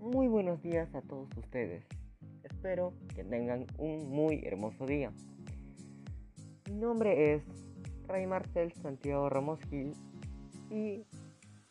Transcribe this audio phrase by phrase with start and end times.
[0.00, 1.84] Muy buenos días a todos ustedes.
[2.42, 5.12] Espero que tengan un muy hermoso día.
[6.70, 7.42] Mi nombre es
[8.08, 9.92] Ray Marcel Santiago Ramos Gil
[10.70, 11.04] y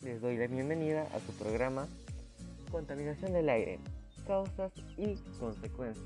[0.01, 1.87] les doy la bienvenida a su programa
[2.69, 3.79] Contaminación del aire,
[4.27, 6.05] causas y consecuencias.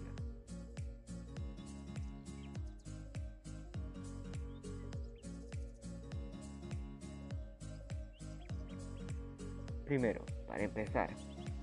[9.84, 11.10] Primero, para empezar,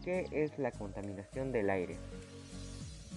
[0.05, 1.97] ¿qué es la contaminación del aire?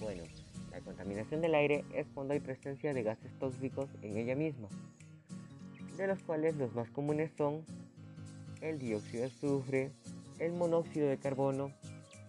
[0.00, 0.22] Bueno,
[0.70, 4.68] la contaminación del aire es cuando hay presencia de gases tóxicos en ella misma,
[5.96, 7.64] de los cuales los más comunes son
[8.60, 9.92] el dióxido de azufre,
[10.38, 11.70] el monóxido de carbono,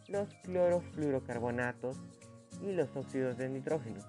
[0.07, 1.97] los clorofluorocarbonatos
[2.61, 4.01] y los óxidos de nitrógeno,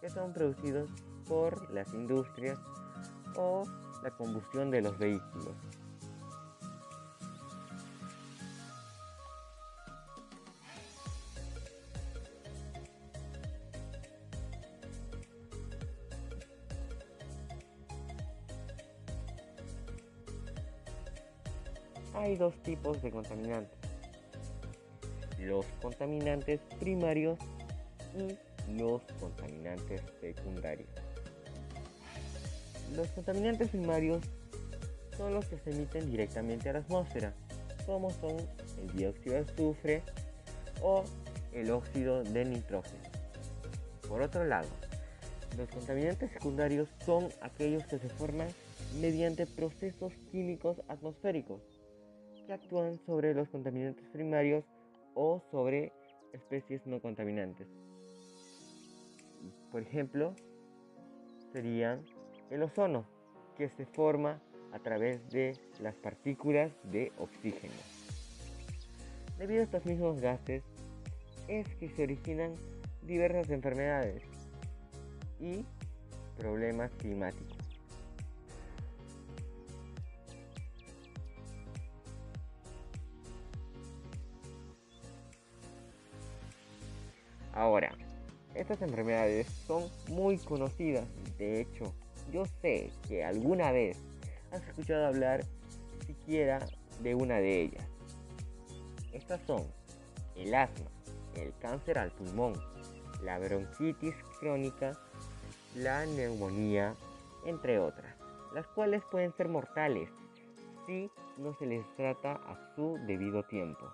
[0.00, 0.90] que son producidos
[1.26, 2.58] por las industrias
[3.36, 3.64] o
[4.02, 5.54] la combustión de los vehículos.
[22.14, 23.76] Hay dos tipos de contaminantes.
[25.40, 27.38] Los contaminantes primarios
[28.16, 30.88] y los contaminantes secundarios.
[32.96, 34.22] Los contaminantes primarios
[35.16, 37.34] son los que se emiten directamente a la atmósfera,
[37.84, 38.36] como son
[38.80, 40.02] el dióxido de azufre
[40.82, 41.04] o
[41.52, 43.02] el óxido de nitrógeno.
[44.08, 44.68] Por otro lado,
[45.58, 48.48] los contaminantes secundarios son aquellos que se forman
[49.00, 51.60] mediante procesos químicos atmosféricos
[52.46, 54.64] que actúan sobre los contaminantes primarios
[55.14, 55.92] o sobre
[56.32, 57.68] especies no contaminantes.
[59.70, 60.34] Por ejemplo,
[61.52, 62.04] serían
[62.50, 63.04] el ozono,
[63.56, 64.40] que se forma
[64.72, 67.74] a través de las partículas de oxígeno.
[69.38, 70.62] Debido a estos mismos gases,
[71.48, 72.54] es que se originan
[73.02, 74.22] diversas enfermedades
[75.38, 75.64] y
[76.36, 77.53] problemas climáticos.
[87.54, 87.96] Ahora,
[88.54, 91.06] estas enfermedades son muy conocidas.
[91.38, 91.94] De hecho,
[92.32, 93.96] yo sé que alguna vez
[94.50, 95.44] has escuchado hablar
[96.04, 96.58] siquiera
[97.00, 97.86] de una de ellas.
[99.12, 99.62] Estas son
[100.34, 100.90] el asma,
[101.36, 102.54] el cáncer al pulmón,
[103.22, 104.98] la bronquitis crónica,
[105.76, 106.96] la neumonía,
[107.46, 108.16] entre otras,
[108.52, 110.08] las cuales pueden ser mortales
[110.86, 113.88] si no se les trata a su debido tiempo.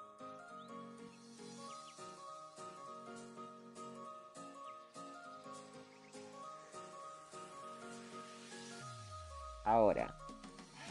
[9.71, 10.13] Ahora,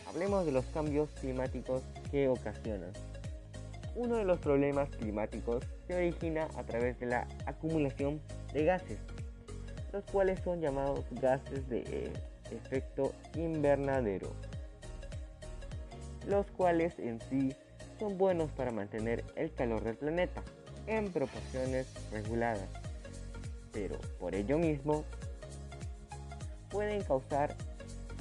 [0.07, 2.93] hablemos de los cambios climáticos que ocasionan.
[3.93, 8.21] Uno de los problemas climáticos se origina a través de la acumulación
[8.53, 8.97] de gases,
[9.91, 12.13] los cuales son llamados gases de eh,
[12.51, 14.31] efecto invernadero,
[16.25, 17.53] los cuales en sí
[17.99, 20.41] son buenos para mantener el calor del planeta
[20.87, 22.69] en proporciones reguladas,
[23.73, 25.03] pero por ello mismo
[26.69, 27.57] pueden causar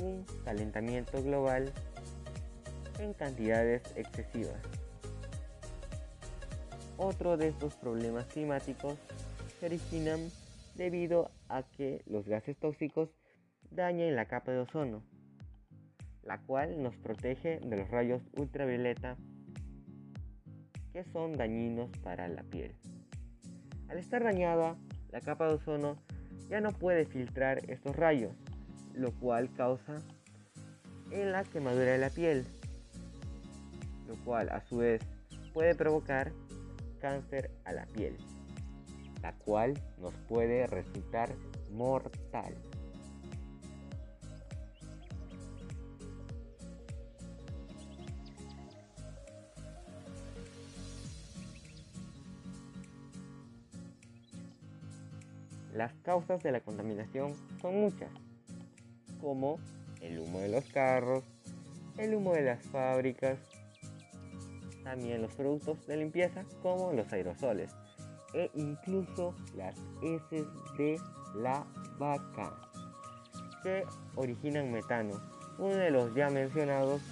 [0.00, 1.72] un calentamiento global
[2.98, 4.60] en cantidades excesivas.
[6.96, 8.98] Otro de estos problemas climáticos
[9.60, 10.20] se originan
[10.74, 13.10] debido a que los gases tóxicos
[13.70, 15.02] dañan la capa de ozono,
[16.22, 19.16] la cual nos protege de los rayos ultravioleta
[20.92, 22.74] que son dañinos para la piel.
[23.88, 24.76] Al estar dañada,
[25.10, 25.96] la capa de ozono
[26.48, 28.32] ya no puede filtrar estos rayos
[28.98, 30.02] lo cual causa
[31.10, 32.44] en la quemadura de la piel,
[34.08, 35.00] lo cual a su vez
[35.54, 36.32] puede provocar
[37.00, 38.16] cáncer a la piel,
[39.22, 41.30] la cual nos puede resultar
[41.70, 42.54] mortal.
[55.72, 58.10] Las causas de la contaminación son muchas,
[59.20, 59.58] como
[60.00, 61.24] el humo de los carros,
[61.96, 63.38] el humo de las fábricas,
[64.84, 67.74] también los productos de limpieza como los aerosoles
[68.34, 71.00] e incluso las heces de
[71.34, 71.66] la
[71.98, 72.54] vaca
[73.62, 73.84] que
[74.14, 75.20] originan metano,
[75.58, 77.02] uno de los ya mencionados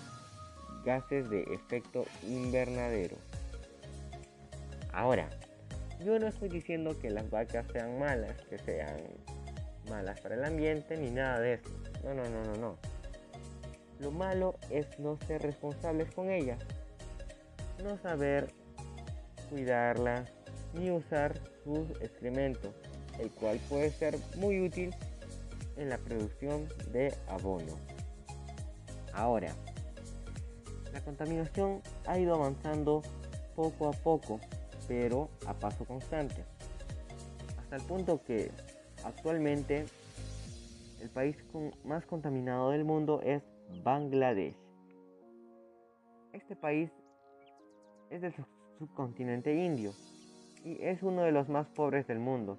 [0.84, 3.16] gases de efecto invernadero.
[4.92, 5.28] Ahora,
[6.04, 9.02] yo no estoy diciendo que las vacas sean malas, que sean
[9.90, 11.70] malas para el ambiente ni nada de eso.
[12.06, 12.76] No, no, no, no, no.
[13.98, 16.60] Lo malo es no ser responsables con ellas.
[17.82, 18.52] No saber
[19.50, 20.24] cuidarla
[20.72, 22.72] ni usar sus excrementos,
[23.18, 24.94] el cual puede ser muy útil
[25.76, 27.74] en la producción de abono.
[29.12, 29.52] Ahora,
[30.92, 33.02] la contaminación ha ido avanzando
[33.56, 34.38] poco a poco,
[34.86, 36.44] pero a paso constante,
[37.58, 38.52] hasta el punto que
[39.02, 39.86] actualmente
[41.06, 41.36] el país
[41.84, 43.40] más contaminado del mundo es
[43.84, 44.56] Bangladesh.
[46.32, 46.90] Este país
[48.10, 48.34] es del
[48.76, 49.92] subcontinente indio
[50.64, 52.58] y es uno de los más pobres del mundo,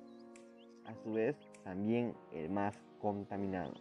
[0.86, 1.36] a su vez
[1.66, 3.74] también el más contaminado.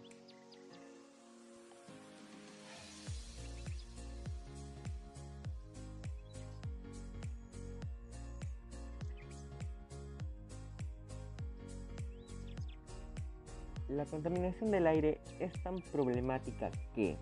[13.88, 17.16] La contaminación del aire es tan problemática que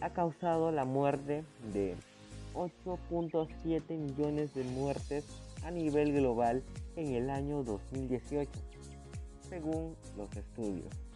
[0.00, 1.94] ha causado la muerte de
[2.54, 5.24] 8.7 millones de muertes
[5.64, 6.62] a nivel global
[6.96, 8.50] en el año 2018,
[9.48, 11.07] según los estudios.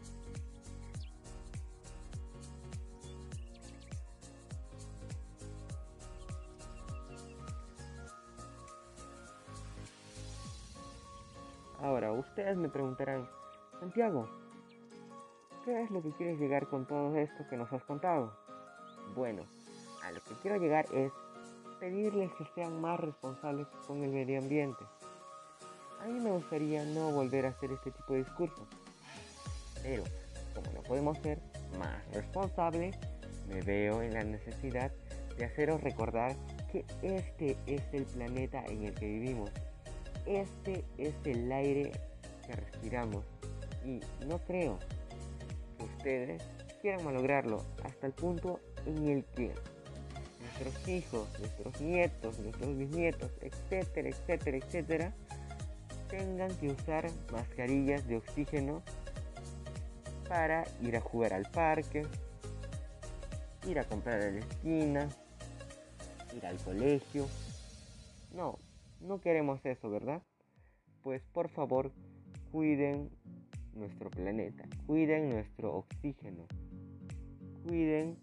[11.83, 13.29] Ahora, ustedes me preguntarán,
[13.81, 14.29] Santiago,
[15.65, 18.33] ¿qué es lo que quieres llegar con todo esto que nos has contado?
[19.17, 19.43] Bueno,
[20.05, 21.11] a lo que quiero llegar es
[21.81, 24.85] pedirles que sean más responsables con el medio ambiente.
[26.01, 28.69] A mí me gustaría no volver a hacer este tipo de discursos,
[29.83, 30.05] pero
[30.55, 31.41] como no podemos ser
[31.81, 32.97] más responsables,
[33.49, 34.93] me veo en la necesidad
[35.37, 36.37] de haceros recordar
[36.71, 39.51] que este es el planeta en el que vivimos
[40.27, 41.93] este es el aire
[42.47, 43.25] que respiramos
[43.85, 44.79] y no creo
[45.79, 46.43] que ustedes
[46.81, 49.53] quieran malograrlo hasta el punto en el que
[50.41, 55.13] nuestros hijos, nuestros nietos, nuestros bisnietos, etcétera, etcétera, etcétera,
[56.09, 58.83] tengan que usar mascarillas de oxígeno
[60.29, 62.07] para ir a jugar al parque,
[63.67, 65.09] ir a comprar a la esquina,
[66.37, 67.27] ir al colegio.
[68.35, 68.59] No,
[69.03, 70.23] no queremos eso, ¿verdad?
[71.03, 71.93] Pues por favor,
[72.51, 73.11] cuiden
[73.75, 76.47] nuestro planeta, cuiden nuestro oxígeno,
[77.65, 78.19] cuiden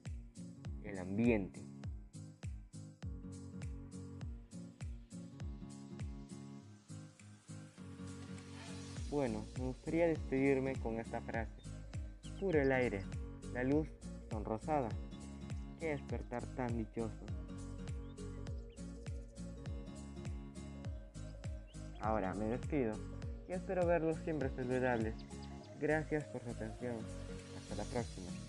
[0.84, 1.60] el ambiente.
[9.10, 11.52] Bueno, me gustaría despedirme con esta frase.
[12.40, 13.02] Puro el aire,
[13.54, 13.90] la luz
[14.30, 14.90] sonrosada.
[15.80, 17.39] Qué despertar tan dichoso.
[22.02, 22.94] Ahora me despido
[23.48, 25.16] y espero verlos siempre saludables.
[25.80, 26.96] Gracias por su atención.
[27.58, 28.49] Hasta la próxima.